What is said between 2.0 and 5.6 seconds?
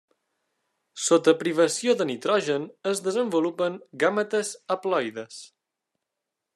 de nitrogen es desenvolupen gàmetes haploides.